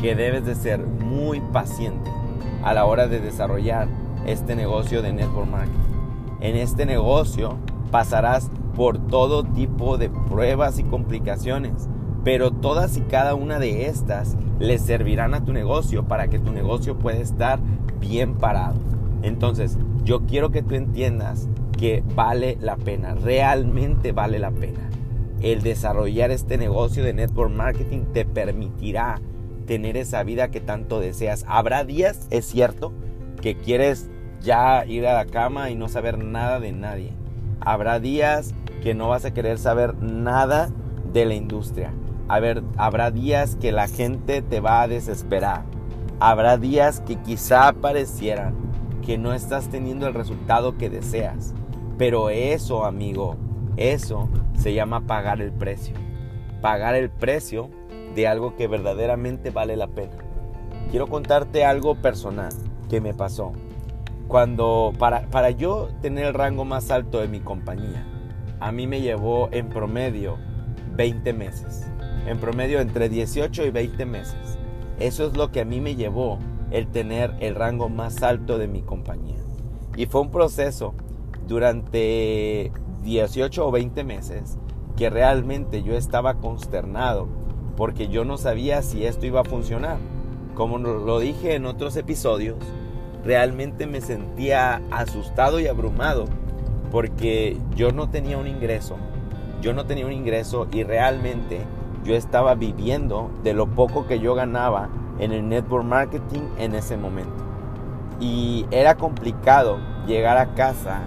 que 0.02 0.16
debes 0.16 0.46
de 0.46 0.56
ser 0.56 0.80
muy 0.80 1.40
paciente 1.40 2.12
a 2.64 2.74
la 2.74 2.86
hora 2.86 3.08
de 3.08 3.20
desarrollar 3.20 3.88
este 4.26 4.56
negocio 4.56 5.02
de 5.02 5.14
network 5.14 5.50
marketing. 5.50 5.78
En 6.40 6.56
este 6.56 6.86
negocio 6.86 7.58
pasarás 7.92 8.50
por 8.76 8.98
todo 9.08 9.44
tipo 9.44 9.98
de 9.98 10.10
pruebas 10.10 10.80
y 10.80 10.84
complicaciones 10.84 11.90
pero 12.24 12.52
todas 12.52 12.98
y 12.98 13.02
cada 13.02 13.36
una 13.36 13.60
de 13.60 13.88
estas 13.88 14.38
le 14.60 14.78
servirán 14.78 15.34
a 15.34 15.44
tu 15.44 15.54
negocio 15.54 16.08
para 16.08 16.28
que 16.28 16.40
tu 16.40 16.52
negocio 16.52 16.98
pueda 16.98 17.18
estar 17.18 17.60
bien 18.00 18.36
parado. 18.36 18.76
Entonces, 19.24 19.78
yo 20.04 20.26
quiero 20.26 20.52
que 20.52 20.62
tú 20.62 20.76
entiendas 20.76 21.48
que 21.78 22.04
vale 22.16 22.58
la 22.62 22.76
pena, 22.76 23.16
realmente 23.16 24.12
vale 24.12 24.38
la 24.38 24.52
pena. 24.52 24.90
El 25.42 25.64
desarrollar 25.64 26.30
este 26.30 26.58
negocio 26.58 27.04
de 27.04 27.14
network 27.14 27.52
marketing 27.52 28.02
te 28.14 28.26
permitirá 28.26 29.20
tener 29.66 29.98
esa 29.98 30.24
vida 30.24 30.52
que 30.52 30.62
tanto 30.62 31.00
deseas. 31.00 31.46
Habrá 31.48 31.84
días, 31.84 32.28
es 32.30 32.46
cierto, 32.46 32.94
que 33.42 33.56
quieres 33.56 34.10
ya 34.42 34.86
ir 34.86 35.08
a 35.08 35.14
la 35.14 35.26
cama 35.26 35.70
y 35.70 35.76
no 35.76 35.88
saber 35.88 36.18
nada 36.18 36.60
de 36.60 36.72
nadie. 36.72 37.14
Habrá 37.60 38.00
días 38.00 38.54
que 38.82 38.94
no 38.94 39.10
vas 39.10 39.26
a 39.26 39.34
querer 39.34 39.58
saber 39.58 39.96
nada 39.96 40.72
de 41.14 41.26
la 41.26 41.36
industria 41.36 41.94
habrá 42.78 43.12
días 43.12 43.58
que 43.58 43.72
la 43.72 43.88
gente 43.88 44.42
te 44.42 44.60
va 44.60 44.82
a 44.82 44.88
desesperar. 44.88 45.64
Habrá 46.20 46.58
días 46.58 47.02
que 47.02 47.18
quizá 47.18 47.74
parecieran 47.74 48.56
que 49.06 49.18
no 49.18 49.34
estás 49.34 49.70
teniendo 49.70 50.08
el 50.08 50.14
resultado 50.14 50.78
que 50.78 50.90
deseas. 50.90 51.54
Pero 51.98 52.30
eso, 52.30 52.86
amigo, 52.86 53.36
eso 53.76 54.30
se 54.56 54.74
llama 54.74 55.08
pagar 55.08 55.42
el 55.42 55.52
precio. 55.52 55.96
Pagar 56.62 56.96
el 56.96 57.10
precio 57.10 57.70
de 58.16 58.28
algo 58.28 58.56
que 58.56 58.68
verdaderamente 58.68 59.50
vale 59.52 59.76
la 59.76 59.88
pena. 59.88 60.18
Quiero 60.90 61.08
contarte 61.08 61.66
algo 61.66 61.96
personal 61.96 62.52
que 62.90 63.02
me 63.02 63.14
pasó. 63.14 63.54
Cuando, 64.28 64.94
para, 64.98 65.28
para 65.28 65.52
yo 65.52 65.90
tener 66.02 66.26
el 66.26 66.34
rango 66.34 66.66
más 66.66 66.92
alto 66.92 67.20
de 67.20 67.28
mi 67.28 67.40
compañía, 67.40 68.06
a 68.60 68.72
mí 68.72 68.88
me 68.88 69.02
llevó 69.02 69.50
en 69.52 69.70
promedio 69.70 70.38
20 70.96 71.34
meses 71.34 71.92
en 72.28 72.38
promedio 72.40 72.80
entre 72.80 73.10
18 73.10 73.66
y 73.66 73.70
20 73.72 74.06
meses. 74.06 74.58
Eso 75.00 75.26
es 75.26 75.36
lo 75.36 75.52
que 75.52 75.62
a 75.62 75.66
mí 75.66 75.82
me 75.82 75.96
llevó 75.96 76.40
el 76.70 76.88
tener 76.88 77.36
el 77.40 77.56
rango 77.56 77.90
más 77.90 78.24
alto 78.24 78.58
de 78.58 78.68
mi 78.68 78.82
compañía. 78.82 79.40
Y 79.98 80.06
fue 80.06 80.22
un 80.22 80.32
proceso 80.32 80.94
durante 81.48 82.72
18 83.04 83.68
o 83.68 83.72
20 83.72 84.04
meses 84.04 84.58
que 84.96 85.10
realmente 85.10 85.84
yo 85.84 85.96
estaba 85.96 86.36
consternado 86.36 87.28
porque 87.82 88.10
yo 88.10 88.26
no 88.26 88.38
sabía 88.38 88.84
si 88.84 89.08
esto 89.08 89.26
iba 89.26 89.42
a 89.42 89.44
funcionar. 89.44 89.98
Como 90.54 90.78
lo 90.78 91.18
dije 91.18 91.56
en 91.56 91.66
otros 91.66 91.96
episodios, 91.96 92.58
realmente 93.26 93.88
me 93.88 94.02
sentía 94.02 94.84
asustado 94.92 95.60
y 95.60 95.66
abrumado 95.66 96.26
porque 96.92 97.58
yo 97.76 97.92
no 97.92 98.08
tenía 98.08 98.38
un 98.38 98.46
ingreso. 98.46 98.98
Yo 99.64 99.74
no 99.74 99.88
tenía 99.88 100.06
un 100.06 100.12
ingreso 100.12 100.68
y 100.72 100.84
realmente 100.84 101.62
yo 102.04 102.14
estaba 102.14 102.54
viviendo 102.54 103.32
de 103.44 103.56
lo 103.56 103.66
poco 103.66 104.06
que 104.06 104.20
yo 104.20 104.36
ganaba 104.36 104.90
en 105.18 105.32
el 105.32 105.50
network 105.50 105.84
marketing 105.84 106.42
en 106.60 106.76
ese 106.76 106.98
momento. 106.98 107.44
Y 108.20 108.68
era 108.70 108.96
complicado 108.96 109.80
llegar 110.06 110.38
a 110.38 110.54
casa 110.54 111.02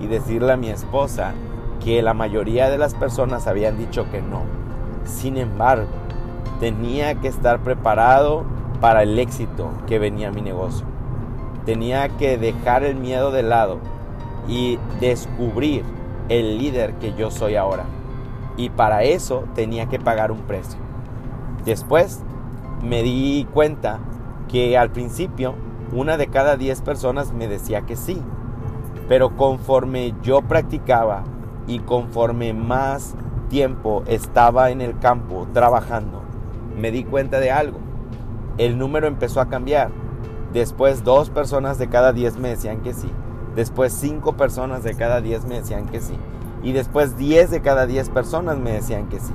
y 0.00 0.06
decirle 0.06 0.52
a 0.52 0.56
mi 0.56 0.68
esposa 0.68 1.32
que 1.84 2.02
la 2.02 2.14
mayoría 2.14 2.70
de 2.70 2.78
las 2.78 2.94
personas 2.94 3.48
habían 3.48 3.76
dicho 3.76 4.08
que 4.12 4.22
no. 4.22 4.44
Sin 5.04 5.36
embargo, 5.36 5.99
tenía 6.60 7.14
que 7.16 7.28
estar 7.28 7.60
preparado 7.60 8.44
para 8.80 9.02
el 9.02 9.18
éxito 9.18 9.70
que 9.86 9.98
venía 9.98 10.30
mi 10.30 10.42
negocio. 10.42 10.86
Tenía 11.64 12.08
que 12.10 12.38
dejar 12.38 12.84
el 12.84 12.96
miedo 12.96 13.32
de 13.32 13.42
lado 13.42 13.78
y 14.46 14.78
descubrir 15.00 15.84
el 16.28 16.58
líder 16.58 16.94
que 16.94 17.14
yo 17.14 17.30
soy 17.30 17.56
ahora 17.56 17.84
y 18.56 18.68
para 18.68 19.02
eso 19.04 19.44
tenía 19.54 19.86
que 19.86 19.98
pagar 19.98 20.30
un 20.30 20.40
precio. 20.40 20.78
Después 21.64 22.20
me 22.82 23.02
di 23.02 23.46
cuenta 23.52 24.00
que 24.48 24.76
al 24.76 24.90
principio 24.90 25.54
una 25.92 26.16
de 26.16 26.28
cada 26.28 26.56
diez 26.56 26.82
personas 26.82 27.32
me 27.32 27.48
decía 27.48 27.82
que 27.82 27.96
sí, 27.96 28.20
pero 29.08 29.36
conforme 29.36 30.14
yo 30.22 30.42
practicaba 30.42 31.24
y 31.66 31.80
conforme 31.80 32.52
más 32.52 33.14
tiempo 33.48 34.02
estaba 34.06 34.70
en 34.70 34.80
el 34.80 34.98
campo 34.98 35.48
trabajando, 35.52 36.22
me 36.76 36.90
di 36.90 37.04
cuenta 37.04 37.40
de 37.40 37.50
algo. 37.50 37.78
El 38.58 38.78
número 38.78 39.06
empezó 39.06 39.40
a 39.40 39.48
cambiar. 39.48 39.90
Después 40.52 41.04
dos 41.04 41.30
personas 41.30 41.78
de 41.78 41.88
cada 41.88 42.12
diez 42.12 42.36
me 42.36 42.48
decían 42.48 42.80
que 42.80 42.92
sí. 42.92 43.10
Después 43.56 43.92
cinco 43.92 44.36
personas 44.36 44.82
de 44.82 44.94
cada 44.94 45.20
diez 45.20 45.44
me 45.44 45.56
decían 45.56 45.86
que 45.86 46.00
sí. 46.00 46.18
Y 46.62 46.72
después 46.72 47.16
10 47.16 47.50
de 47.50 47.62
cada 47.62 47.86
10 47.86 48.10
personas 48.10 48.58
me 48.58 48.72
decían 48.72 49.08
que 49.08 49.18
sí. 49.18 49.32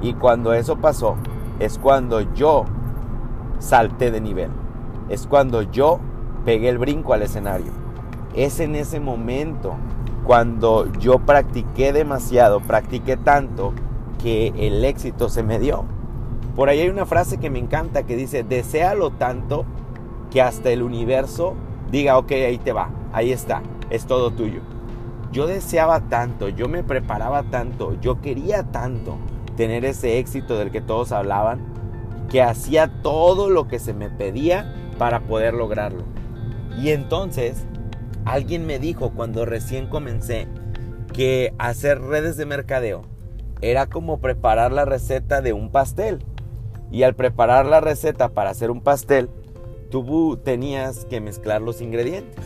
Y 0.00 0.14
cuando 0.14 0.52
eso 0.52 0.76
pasó, 0.76 1.16
es 1.58 1.78
cuando 1.78 2.20
yo 2.34 2.64
salté 3.58 4.10
de 4.10 4.20
nivel. 4.20 4.50
Es 5.08 5.26
cuando 5.26 5.62
yo 5.62 5.98
pegué 6.44 6.68
el 6.68 6.78
brinco 6.78 7.14
al 7.14 7.22
escenario. 7.22 7.72
Es 8.34 8.60
en 8.60 8.74
ese 8.76 9.00
momento 9.00 9.76
cuando 10.24 10.92
yo 10.92 11.20
practiqué 11.20 11.92
demasiado, 11.92 12.60
practiqué 12.60 13.16
tanto 13.16 13.72
que 14.22 14.52
el 14.56 14.84
éxito 14.84 15.30
se 15.30 15.42
me 15.42 15.58
dio. 15.58 15.84
Por 16.58 16.68
ahí 16.68 16.80
hay 16.80 16.88
una 16.88 17.06
frase 17.06 17.38
que 17.38 17.50
me 17.50 17.60
encanta 17.60 18.02
que 18.02 18.16
dice, 18.16 18.42
deséalo 18.42 19.12
tanto 19.12 19.64
que 20.28 20.42
hasta 20.42 20.72
el 20.72 20.82
universo 20.82 21.54
diga, 21.92 22.18
ok, 22.18 22.32
ahí 22.32 22.58
te 22.58 22.72
va, 22.72 22.90
ahí 23.12 23.30
está, 23.30 23.62
es 23.90 24.06
todo 24.06 24.32
tuyo. 24.32 24.62
Yo 25.30 25.46
deseaba 25.46 26.00
tanto, 26.08 26.48
yo 26.48 26.68
me 26.68 26.82
preparaba 26.82 27.44
tanto, 27.44 27.96
yo 28.00 28.20
quería 28.20 28.64
tanto 28.72 29.18
tener 29.56 29.84
ese 29.84 30.18
éxito 30.18 30.58
del 30.58 30.72
que 30.72 30.80
todos 30.80 31.12
hablaban, 31.12 31.60
que 32.28 32.42
hacía 32.42 32.90
todo 33.02 33.50
lo 33.50 33.68
que 33.68 33.78
se 33.78 33.94
me 33.94 34.10
pedía 34.10 34.74
para 34.98 35.20
poder 35.20 35.54
lograrlo. 35.54 36.02
Y 36.76 36.88
entonces, 36.88 37.66
alguien 38.24 38.66
me 38.66 38.80
dijo 38.80 39.10
cuando 39.10 39.44
recién 39.44 39.86
comencé 39.86 40.48
que 41.12 41.54
hacer 41.58 42.00
redes 42.00 42.36
de 42.36 42.46
mercadeo 42.46 43.02
era 43.60 43.86
como 43.86 44.18
preparar 44.18 44.72
la 44.72 44.84
receta 44.84 45.40
de 45.40 45.52
un 45.52 45.70
pastel. 45.70 46.18
Y 46.90 47.02
al 47.02 47.14
preparar 47.14 47.66
la 47.66 47.80
receta 47.80 48.30
para 48.30 48.50
hacer 48.50 48.70
un 48.70 48.80
pastel, 48.80 49.28
tú 49.90 50.38
tenías 50.42 51.04
que 51.04 51.20
mezclar 51.20 51.62
los 51.62 51.80
ingredientes. 51.80 52.44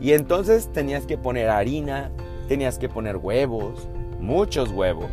Y 0.00 0.12
entonces 0.12 0.70
tenías 0.72 1.06
que 1.06 1.18
poner 1.18 1.48
harina, 1.48 2.10
tenías 2.48 2.78
que 2.78 2.88
poner 2.88 3.16
huevos, 3.16 3.88
muchos 4.20 4.70
huevos, 4.70 5.10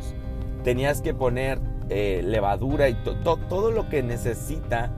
tenías 0.63 1.01
que 1.01 1.13
poner 1.13 1.59
eh, 1.89 2.21
levadura 2.23 2.89
y 2.89 2.95
todo 3.23 3.71
lo 3.71 3.89
que 3.89 4.03
necesita, 4.03 4.91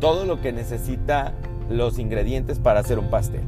todo 0.00 0.24
lo 0.24 0.40
que 0.40 0.52
necesita 0.52 1.34
los 1.68 1.98
ingredientes 1.98 2.58
para 2.58 2.80
hacer 2.80 2.98
un 2.98 3.10
pastel. 3.10 3.44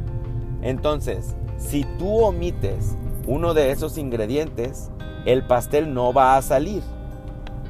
Entonces, 0.62 1.36
si 1.56 1.84
tú 1.98 2.20
omites 2.20 2.96
uno 3.26 3.54
de 3.54 3.70
esos 3.70 3.98
ingredientes, 3.98 4.90
el 5.26 5.46
pastel 5.46 5.92
no 5.92 6.12
va 6.12 6.36
a 6.36 6.42
salir. 6.42 6.82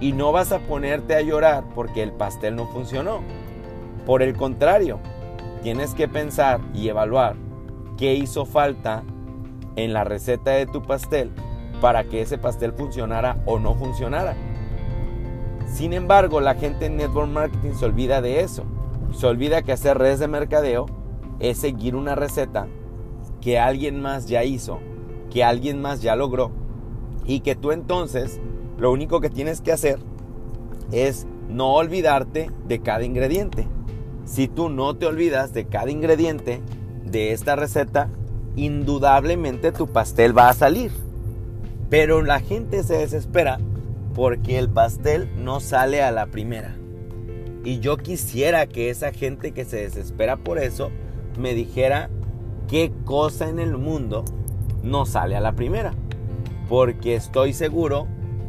Y 0.00 0.12
no 0.12 0.32
vas 0.32 0.52
a 0.52 0.60
ponerte 0.60 1.14
a 1.14 1.22
llorar 1.22 1.64
porque 1.74 2.02
el 2.02 2.12
pastel 2.12 2.56
no 2.56 2.66
funcionó. 2.66 3.20
Por 4.06 4.22
el 4.22 4.36
contrario, 4.36 5.00
tienes 5.62 5.94
que 5.94 6.08
pensar 6.08 6.60
y 6.74 6.88
evaluar 6.88 7.36
qué 7.96 8.14
hizo 8.14 8.46
falta 8.46 9.02
en 9.76 9.92
la 9.92 10.04
receta 10.04 10.52
de 10.52 10.66
tu 10.66 10.82
pastel 10.82 11.30
para 11.80 12.04
que 12.04 12.22
ese 12.22 12.38
pastel 12.38 12.72
funcionara 12.72 13.42
o 13.46 13.58
no 13.58 13.74
funcionara. 13.74 14.36
Sin 15.66 15.92
embargo, 15.92 16.40
la 16.40 16.54
gente 16.54 16.86
en 16.86 16.96
network 16.96 17.28
marketing 17.28 17.74
se 17.74 17.84
olvida 17.84 18.20
de 18.20 18.40
eso. 18.40 18.64
Se 19.12 19.26
olvida 19.26 19.62
que 19.62 19.72
hacer 19.72 19.98
redes 19.98 20.18
de 20.18 20.28
mercadeo 20.28 20.86
es 21.40 21.58
seguir 21.58 21.94
una 21.94 22.14
receta 22.14 22.66
que 23.40 23.58
alguien 23.58 24.00
más 24.00 24.26
ya 24.26 24.44
hizo, 24.44 24.80
que 25.30 25.44
alguien 25.44 25.80
más 25.80 26.02
ya 26.02 26.16
logró 26.16 26.50
y 27.24 27.40
que 27.40 27.54
tú 27.54 27.72
entonces 27.72 28.40
lo 28.78 28.92
único 28.92 29.20
que 29.20 29.30
tienes 29.30 29.60
que 29.60 29.72
hacer 29.72 29.98
es 30.92 31.26
no 31.48 31.74
olvidarte 31.74 32.50
de 32.66 32.80
cada 32.80 33.04
ingrediente. 33.04 33.66
Si 34.24 34.46
tú 34.46 34.68
no 34.68 34.96
te 34.96 35.06
olvidas 35.06 35.52
de 35.52 35.66
cada 35.66 35.90
ingrediente 35.90 36.60
de 37.04 37.32
esta 37.32 37.56
receta, 37.56 38.10
indudablemente 38.56 39.72
tu 39.72 39.88
pastel 39.88 40.36
va 40.36 40.48
a 40.48 40.54
salir. 40.54 40.92
Pero 41.90 42.22
la 42.22 42.40
gente 42.40 42.82
se 42.82 42.98
desespera 42.98 43.58
porque 44.14 44.58
el 44.58 44.68
pastel 44.68 45.28
no 45.36 45.60
sale 45.60 46.02
a 46.02 46.12
la 46.12 46.26
primera. 46.26 46.76
Y 47.64 47.80
yo 47.80 47.96
quisiera 47.96 48.66
que 48.66 48.90
esa 48.90 49.12
gente 49.12 49.52
que 49.52 49.64
se 49.64 49.78
desespera 49.78 50.36
por 50.36 50.58
eso 50.58 50.90
me 51.38 51.54
dijera 51.54 52.10
qué 52.68 52.92
cosa 53.04 53.48
en 53.48 53.58
el 53.58 53.76
mundo 53.76 54.24
no 54.82 55.06
sale 55.06 55.36
a 55.36 55.40
la 55.40 55.52
primera. 55.52 55.94
Porque 56.68 57.14
estoy 57.14 57.54
seguro 57.54 58.06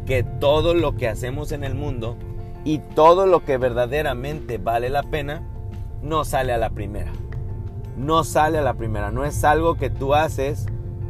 que 0.09 0.23
todo 0.23 0.73
lo 0.73 0.95
que 0.95 1.07
hacemos 1.07 1.51
en 1.51 1.63
el 1.63 1.75
mundo 1.75 2.17
y 2.65 2.79
todo 2.79 3.27
lo 3.27 3.45
que 3.45 3.59
verdaderamente 3.59 4.57
vale 4.57 4.89
la 4.89 5.03
pena 5.03 5.43
no 6.01 6.25
sale 6.25 6.51
a 6.51 6.57
la 6.57 6.71
primera. 6.71 7.11
No 7.95 8.23
sale 8.23 8.57
a 8.57 8.63
la 8.63 8.73
primera. 8.73 9.11
No 9.11 9.23
es 9.23 9.43
algo 9.43 9.75
que 9.75 9.91
tú 9.91 10.15
haces 10.15 10.65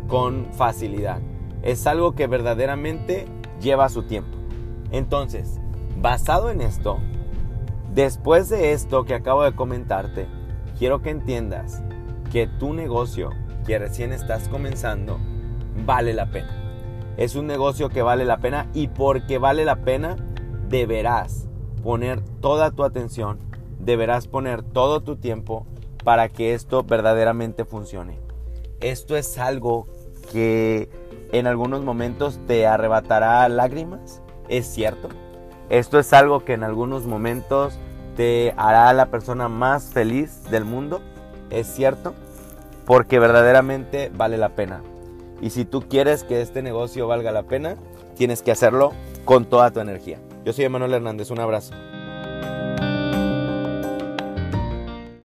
con 0.09 0.47
facilidad. 0.51 1.21
Es 1.63 1.87
algo 1.87 2.11
que 2.11 2.27
verdaderamente 2.27 3.25
lleva 3.61 3.87
su 3.87 4.03
tiempo. 4.03 4.37
Entonces, 4.91 5.61
basado 6.01 6.51
en 6.51 6.59
esto, 6.59 6.99
después 7.95 8.49
de 8.49 8.73
esto 8.73 9.05
que 9.05 9.13
acabo 9.13 9.43
de 9.43 9.55
comentarte, 9.55 10.27
quiero 10.77 11.01
que 11.01 11.11
entiendas 11.11 11.81
que 12.33 12.47
tu 12.47 12.73
negocio 12.73 13.29
que 13.65 13.79
recién 13.79 14.11
estás 14.11 14.49
comenzando 14.49 15.21
vale 15.85 16.13
la 16.13 16.29
pena. 16.31 16.58
Es 17.19 17.35
un 17.35 17.45
negocio 17.45 17.89
que 17.89 18.01
vale 18.01 18.25
la 18.25 18.37
pena 18.37 18.67
y 18.73 18.87
porque 18.87 19.37
vale 19.37 19.65
la 19.65 19.83
pena 19.83 20.15
deberás 20.69 21.47
poner 21.83 22.21
toda 22.41 22.71
tu 22.71 22.83
atención 22.83 23.49
deberás 23.79 24.27
poner 24.27 24.61
todo 24.61 25.01
tu 25.01 25.15
tiempo 25.15 25.65
para 26.03 26.29
que 26.29 26.53
esto 26.53 26.83
verdaderamente 26.83 27.65
funcione. 27.65 28.19
Esto 28.81 29.15
es 29.15 29.37
algo 29.37 29.87
que 30.31 30.89
en 31.31 31.47
algunos 31.47 31.83
momentos 31.83 32.39
te 32.47 32.67
arrebatará 32.67 33.47
lágrimas, 33.49 34.21
es 34.47 34.67
cierto. 34.67 35.09
Esto 35.69 35.99
es 35.99 36.13
algo 36.13 36.45
que 36.45 36.53
en 36.53 36.63
algunos 36.63 37.05
momentos 37.05 37.79
te 38.15 38.53
hará 38.57 38.91
la 38.93 39.07
persona 39.07 39.47
más 39.47 39.85
feliz 39.85 40.43
del 40.49 40.65
mundo, 40.65 41.01
es 41.49 41.67
cierto, 41.67 42.13
porque 42.85 43.19
verdaderamente 43.19 44.11
vale 44.13 44.37
la 44.37 44.49
pena. 44.49 44.81
Y 45.41 45.51
si 45.51 45.65
tú 45.65 45.81
quieres 45.81 46.23
que 46.23 46.41
este 46.41 46.61
negocio 46.61 47.07
valga 47.07 47.31
la 47.31 47.43
pena, 47.43 47.75
tienes 48.15 48.41
que 48.41 48.51
hacerlo 48.51 48.93
con 49.25 49.45
toda 49.45 49.71
tu 49.71 49.79
energía. 49.79 50.19
Yo 50.45 50.53
soy 50.53 50.65
Emanuel 50.65 50.93
Hernández, 50.93 51.31
un 51.31 51.39
abrazo. 51.39 51.73